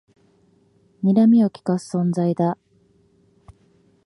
[1.03, 2.57] にらみをきかす存在だ